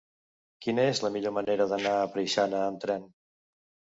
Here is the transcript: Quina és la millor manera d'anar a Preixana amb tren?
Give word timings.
Quina 0.65 0.85
és 0.93 1.01
la 1.07 1.09
millor 1.17 1.35
manera 1.35 1.67
d'anar 1.73 1.93
a 1.97 2.09
Preixana 2.15 2.65
amb 2.71 2.81
tren? 2.87 3.05